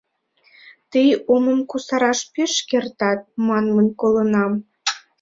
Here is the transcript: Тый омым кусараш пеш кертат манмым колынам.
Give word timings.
Тый 0.91 1.09
омым 1.33 1.59
кусараш 1.69 2.19
пеш 2.33 2.53
кертат 2.69 3.19
манмым 3.47 3.87
колынам. 3.99 4.53